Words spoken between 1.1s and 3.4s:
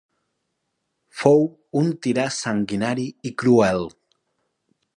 Fou un tirà sanguinari i